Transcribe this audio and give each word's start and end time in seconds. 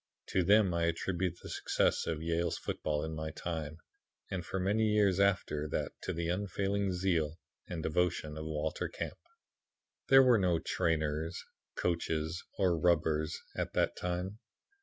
To 0.29 0.41
them 0.43 0.73
I 0.73 0.85
attribute 0.85 1.37
the 1.43 1.49
success 1.51 2.07
of 2.07 2.23
Yale's 2.23 2.57
football 2.57 3.03
in 3.05 3.13
my 3.13 3.29
time, 3.29 3.77
and 4.31 4.43
for 4.43 4.59
many 4.59 4.85
years 4.87 5.19
after 5.19 5.67
that 5.67 5.91
to 6.01 6.11
the 6.11 6.27
unfailing 6.27 6.91
zeal 6.91 7.37
and 7.67 7.83
devotion 7.83 8.35
of 8.35 8.45
Walter 8.45 8.89
Camp. 8.89 9.19
"There 10.07 10.23
were 10.23 10.39
no 10.39 10.57
trainers, 10.57 11.43
coaches, 11.75 12.43
or 12.57 12.79
rubbers 12.79 13.39
at 13.55 13.73
that 13.73 13.95
time. 13.95 14.39